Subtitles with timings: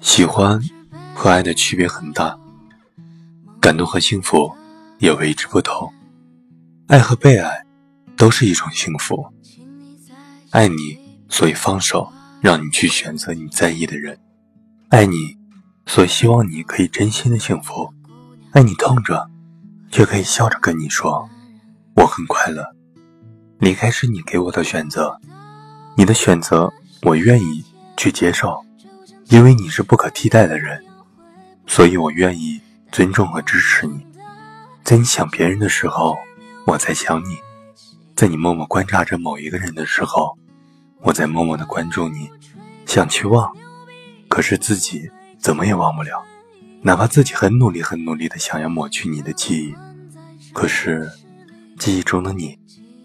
[0.00, 0.58] 喜欢
[1.14, 2.38] 和爱的区别很大，
[3.60, 4.50] 感动和幸福
[4.98, 5.92] 也为之不同。
[6.88, 7.66] 爱和被爱
[8.16, 9.26] 都是一种幸福。
[10.50, 14.16] 爱你，所以放手，让你去选择你在意的人；
[14.88, 15.36] 爱你，
[15.86, 17.92] 所以希望你可以真心的幸福。
[18.52, 19.28] 爱你痛着，
[19.90, 21.28] 却可以笑着跟你说
[21.94, 22.64] ：“我很快乐。”
[23.60, 25.20] 离开是你给我的选择，
[25.94, 27.62] 你的选择我愿意
[27.98, 28.64] 去接受。
[29.30, 30.84] 因为你是不可替代的人，
[31.64, 34.04] 所以我愿意尊重和支持你。
[34.82, 36.18] 在你想别人的时候，
[36.66, 37.36] 我在想你；
[38.16, 40.36] 在你默默观察着某一个人的时候，
[41.00, 42.28] 我在默默的关注你。
[42.86, 43.48] 想去忘，
[44.28, 46.24] 可是自己怎么也忘不了。
[46.82, 49.74] 哪怕自己很努力、很努力的想要抹去你的记忆，
[50.52, 51.08] 可是
[51.78, 52.58] 记忆中的你，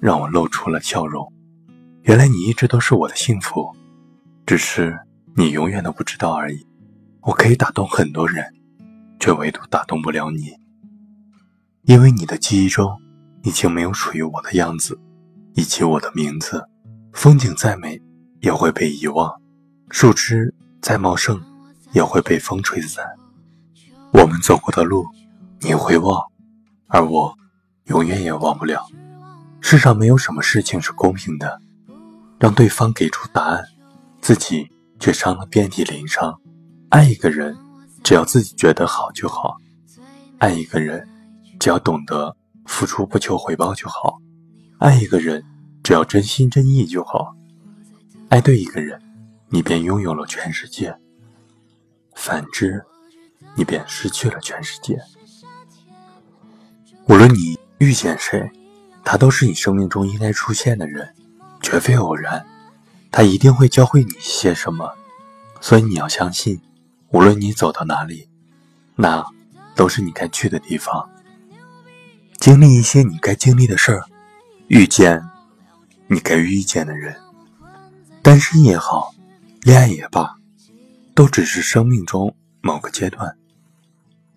[0.00, 1.32] 让我露出了笑容。
[2.02, 3.72] 原来你一直都是我的幸福，
[4.44, 4.98] 只是。
[5.38, 6.66] 你永远都不知道而已。
[7.20, 8.44] 我可以打动很多人，
[9.20, 10.50] 却唯独打动不了你。
[11.82, 13.00] 因为你的记忆中
[13.44, 14.98] 已经没有属于我的样子，
[15.54, 16.68] 以及我的名字。
[17.12, 18.02] 风景再美，
[18.40, 19.30] 也会被遗忘；
[19.90, 21.40] 树枝再茂盛，
[21.92, 23.04] 也会被风吹散。
[24.12, 25.06] 我们走过的路，
[25.60, 26.20] 你会忘，
[26.88, 27.32] 而我
[27.84, 28.84] 永远也忘不了。
[29.60, 31.60] 世上没有什么事情是公平的，
[32.40, 33.62] 让对方给出答案，
[34.20, 34.68] 自己。
[34.98, 36.40] 却伤了遍体鳞伤。
[36.90, 37.56] 爱一个人，
[38.02, 39.56] 只要自己觉得好就好；
[40.38, 41.06] 爱一个人，
[41.60, 44.18] 只要懂得付出不求回报就好；
[44.78, 45.44] 爱一个人，
[45.82, 47.34] 只要真心真意就好。
[48.28, 49.00] 爱对一个人，
[49.48, 50.92] 你便拥有了全世界；
[52.14, 52.84] 反之，
[53.54, 54.98] 你便失去了全世界。
[57.08, 58.50] 无论你遇见谁，
[59.04, 61.14] 他都是你生命中应该出现的人，
[61.62, 62.44] 绝非偶然。
[63.10, 64.94] 他一定会教会你些什么，
[65.60, 66.60] 所以你要相信，
[67.10, 68.28] 无论你走到哪里，
[68.96, 69.24] 那
[69.74, 71.08] 都是你该去的地方。
[72.36, 74.04] 经历一些你该经历的事儿，
[74.68, 75.22] 遇见
[76.06, 77.16] 你该遇见的人。
[78.22, 79.14] 单身也好，
[79.62, 80.36] 恋爱也罢，
[81.14, 83.36] 都只是生命中某个阶段，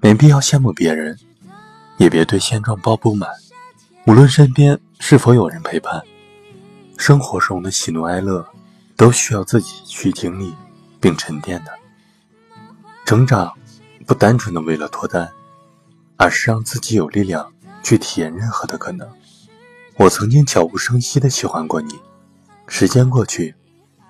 [0.00, 1.18] 没必要羡慕别人，
[1.96, 3.30] 也别对现状抱不满。
[4.06, 6.02] 无论身边是否有人陪伴，
[6.98, 8.46] 生活中的喜怒哀乐。
[8.98, 10.52] 都需要自己去经历
[10.98, 11.70] 并沉淀的。
[13.06, 13.56] 成长
[14.04, 15.30] 不单纯的为了脱单，
[16.16, 19.08] 而是让自己有力量去体验任何的可能。
[19.98, 21.94] 我曾经悄无声息的喜欢过你，
[22.66, 23.54] 时间过去，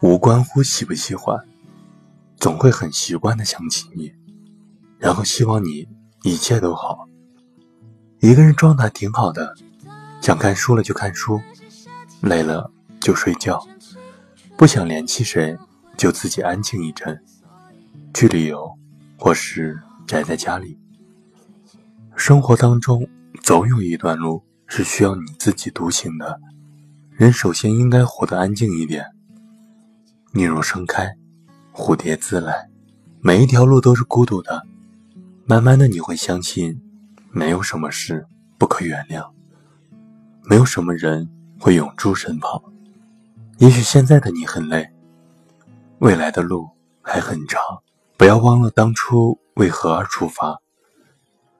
[0.00, 1.38] 无关乎喜不喜欢，
[2.38, 4.10] 总会很习惯的想起你，
[4.98, 5.86] 然后希望你
[6.22, 7.06] 一切都好。
[8.20, 9.54] 一个人状态挺好的，
[10.22, 11.38] 想看书了就看书，
[12.22, 12.70] 累了
[13.00, 13.60] 就睡觉。
[14.56, 15.56] 不想联系谁，
[15.96, 17.20] 就自己安静一阵，
[18.12, 18.70] 去旅游，
[19.16, 20.78] 或是宅在家里。
[22.16, 23.08] 生活当中
[23.42, 26.40] 总有一段路是需要你自己独行的，
[27.12, 29.06] 人首先应该活得安静一点。
[30.32, 31.16] 你若盛开，
[31.72, 32.68] 蝴蝶自来。
[33.20, 34.64] 每一条路都是孤独的，
[35.44, 36.80] 慢慢的你会相信，
[37.30, 38.26] 没有什么事
[38.58, 39.30] 不可原谅，
[40.44, 42.62] 没有什么人会永驻身旁。
[43.58, 44.88] 也许现在的你很累，
[45.98, 46.68] 未来的路
[47.02, 47.60] 还很长。
[48.16, 50.60] 不要忘了当初为何而出发，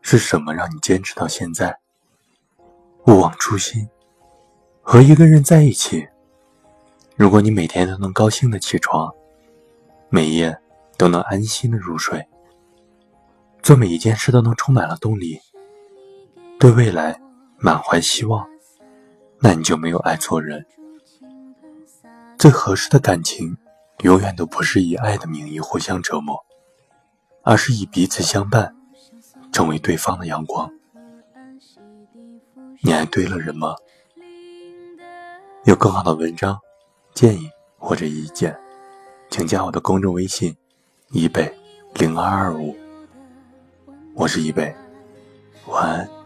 [0.01, 1.77] 是什么让你坚持到现在？
[3.07, 3.89] 勿忘初心，
[4.81, 6.07] 和一个人在一起。
[7.17, 9.13] 如果你每天都能高兴的起床，
[10.09, 10.57] 每夜
[10.97, 12.25] 都能安心的入睡，
[13.61, 15.41] 做每一件事都能充满了动力，
[16.61, 17.21] 对未来
[17.59, 18.47] 满怀希望，
[19.41, 20.65] 那你就没有爱错人。
[22.39, 23.57] 最合适的感情，
[24.05, 26.39] 永远都不是以爱的名义互相折磨，
[27.43, 28.77] 而是以彼此相伴，
[29.53, 30.71] 成为对方的阳光。
[32.81, 33.75] 你爱对了人吗？
[35.65, 36.57] 有更好的文章、
[37.13, 38.57] 建议或者意见，
[39.29, 40.57] 请加我的公众微信：
[41.11, 41.53] 一北
[41.95, 42.77] 零二二五。
[44.15, 44.73] 我是一北，
[45.67, 46.18] 晚安。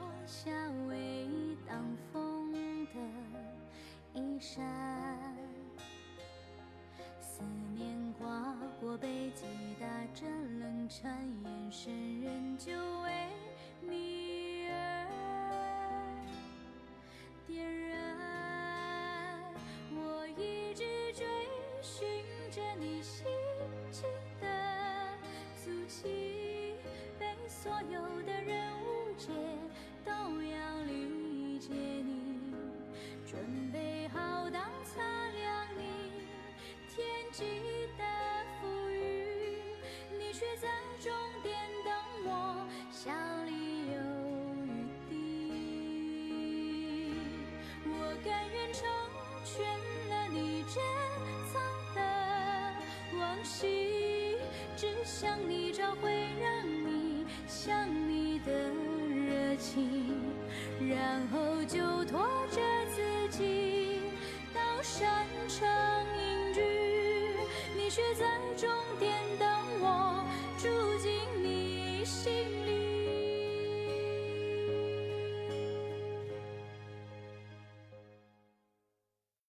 [11.44, 13.10] 眼神仍旧为
[13.80, 15.06] 你而
[17.46, 19.54] 点燃。
[19.94, 21.24] 我一直追
[21.80, 22.06] 寻
[22.50, 23.24] 着你心
[23.90, 24.04] 情
[24.40, 24.46] 的
[25.56, 26.74] 足迹
[27.18, 29.61] 被所有的人误解。
[48.24, 48.88] 甘愿成
[49.44, 49.64] 全
[50.08, 50.82] 了你珍
[51.52, 51.60] 藏
[51.94, 52.00] 的
[53.18, 54.36] 往昔，
[54.76, 56.10] 只想你找回，
[56.40, 58.52] 让你想你的
[59.26, 60.14] 热情，
[60.80, 62.20] 然后就拖
[62.50, 62.60] 着
[62.94, 64.02] 自己
[64.54, 65.68] 到山城
[66.16, 66.60] 隐居，
[67.76, 68.24] 你却在
[68.56, 69.48] 终点等
[69.80, 70.24] 我，
[70.58, 70.68] 住
[70.98, 72.61] 进你心。